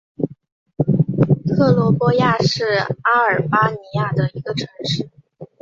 [1.45, 2.63] 特罗波亚是
[3.03, 5.07] 阿尔巴尼亚的一个城市。